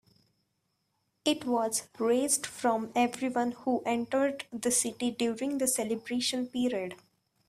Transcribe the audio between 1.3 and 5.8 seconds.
was raised from everyone who entered the city during the